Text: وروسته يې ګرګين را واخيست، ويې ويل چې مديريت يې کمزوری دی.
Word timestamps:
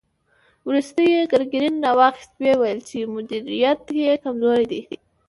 وروسته 0.67 0.99
يې 1.11 1.19
ګرګين 1.31 1.73
را 1.83 1.91
واخيست، 1.99 2.33
ويې 2.39 2.55
ويل 2.59 2.79
چې 2.89 2.97
مديريت 3.13 3.81
يې 4.01 4.21
کمزوری 4.23 4.65
دی. 4.71 4.81